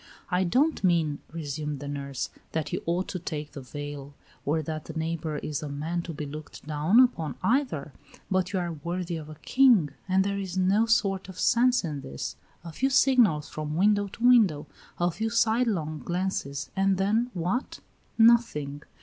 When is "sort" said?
10.87-11.29